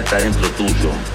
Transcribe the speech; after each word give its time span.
está 0.00 0.16
dentro 0.16 0.48
tuyo. 0.50 1.11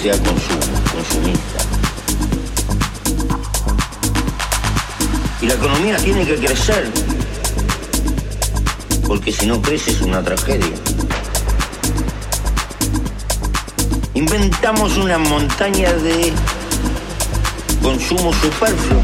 Porque 0.00 0.08
la 0.08 0.16
felicidad 0.16 0.16
está 0.16 0.32
dentro 0.32 1.02
tuyo. 6.36 6.90
porque 9.06 9.32
si 9.32 9.46
no 9.46 9.60
crece 9.60 9.90
es 9.90 10.00
una 10.00 10.22
tragedia. 10.22 10.68
Inventamos 14.14 14.96
una 14.96 15.18
montaña 15.18 15.92
de 15.92 16.32
consumo 17.82 18.32
superfluo 18.32 19.02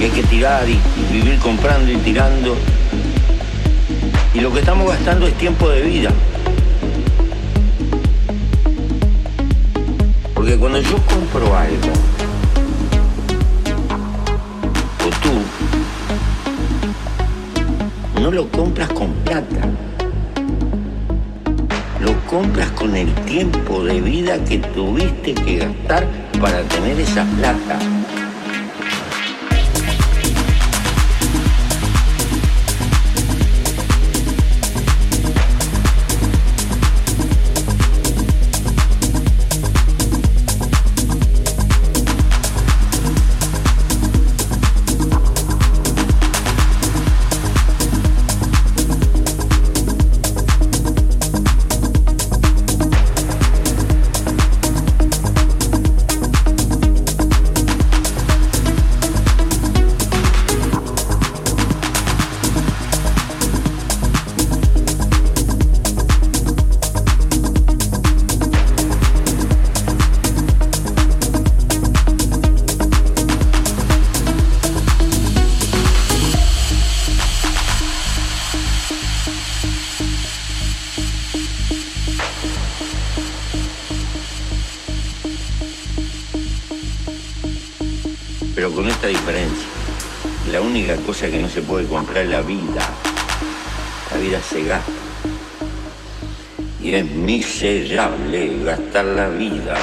y 0.00 0.04
hay 0.04 0.10
que 0.10 0.22
tirar 0.24 0.68
y, 0.68 0.80
vivir 1.12 1.38
comprando 1.38 1.92
y 1.92 1.96
tirando. 1.98 2.56
Y 4.34 4.40
lo 4.40 4.52
que 4.52 4.60
estamos 4.60 4.88
gastando 4.88 5.26
es 5.26 5.34
tiempo 5.34 5.68
de 5.68 5.82
vida. 5.82 6.10
Yo 10.80 10.96
compro 11.06 11.56
algo, 11.56 11.92
o 15.04 15.08
tú, 15.22 15.32
no 18.20 18.30
lo 18.30 18.48
compras 18.50 18.88
con 18.90 19.12
plata. 19.24 19.68
Lo 22.00 22.14
compras 22.26 22.70
con 22.72 22.94
el 22.94 23.12
tiempo 23.24 23.82
de 23.82 24.00
vida 24.00 24.42
que 24.44 24.58
tuviste 24.58 25.34
que 25.34 25.56
gastar 25.56 26.06
para 26.40 26.62
tener 26.62 27.00
esa 27.00 27.24
plata. 27.24 27.97
Que 91.26 91.38
no 91.40 91.48
se 91.48 91.62
puede 91.62 91.84
comprar 91.86 92.26
la 92.26 92.42
vida. 92.42 92.80
La 94.12 94.18
vida 94.18 94.40
se 94.40 94.62
gasta. 94.62 94.92
Y 96.80 96.94
es 96.94 97.10
miserable 97.10 98.62
gastar 98.64 99.04
la 99.04 99.28
vida 99.28 99.74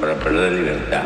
para 0.00 0.14
perder 0.14 0.52
libertad. 0.52 1.02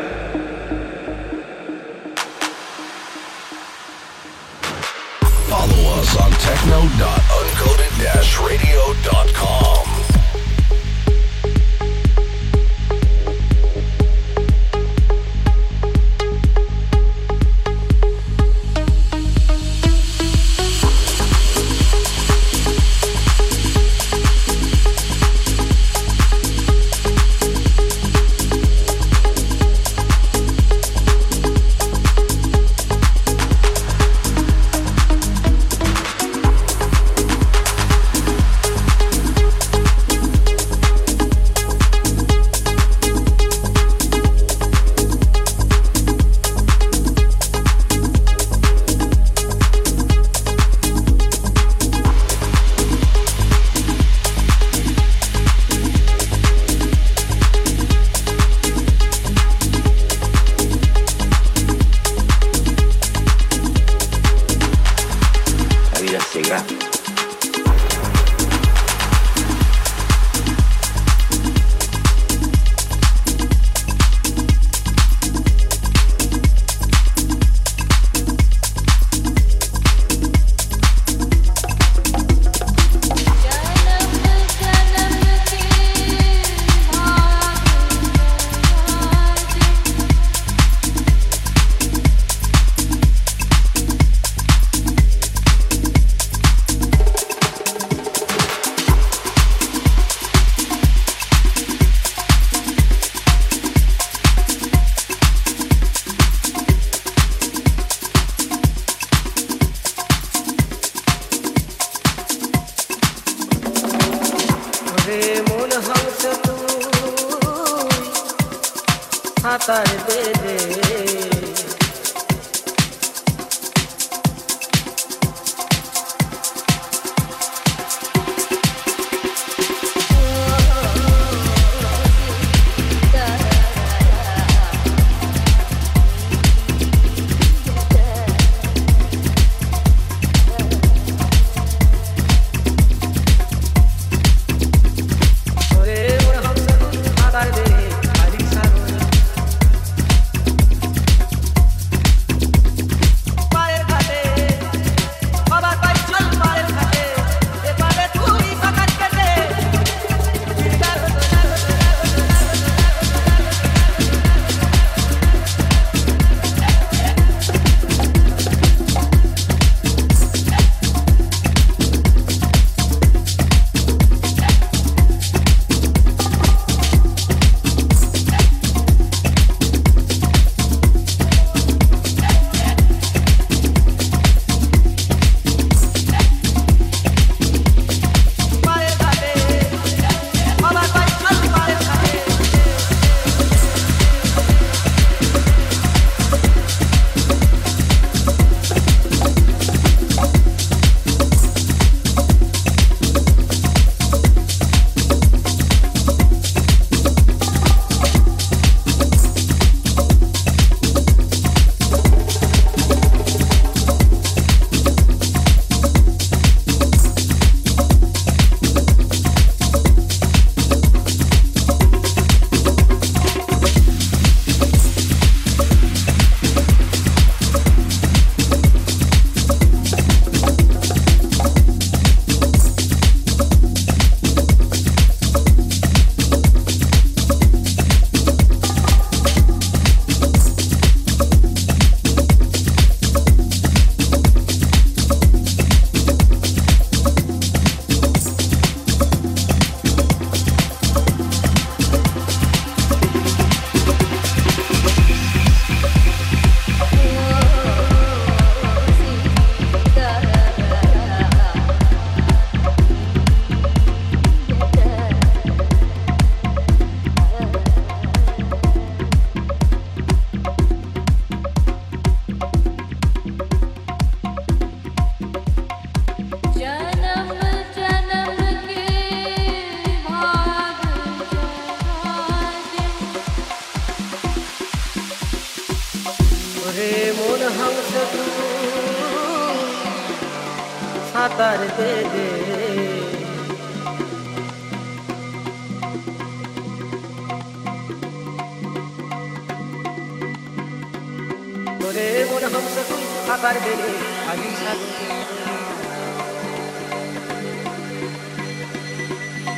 করে 301.84 302.06
মনে 302.30 302.48
হামসা 302.54 302.82
তুই 302.88 303.04
আকার 303.34 303.56
বেড়ে 303.64 303.88
আমি 304.30 304.48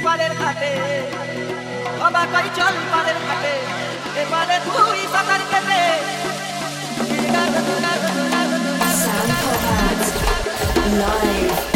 পালের 0.04 0.32
ঘাটে, 0.42 0.72
বাবা 2.00 2.22
কই 2.32 2.48
চল 2.56 2.74
পালের 2.92 3.18
ঘাটে 3.26 3.54
এবারে 4.22 4.56
তুই 4.66 5.00
সাঁতার 5.12 5.42
কেটে 5.50 5.82
Live. 10.98 11.75